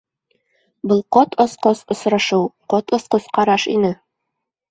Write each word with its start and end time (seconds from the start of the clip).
Был 0.91 1.01
ҡот 1.17 1.35
осҡос 1.43 1.83
осрашыу, 1.95 2.47
ҡот 2.75 2.93
осҡос 2.99 3.27
ҡараш 3.39 3.67
ине. 3.77 3.93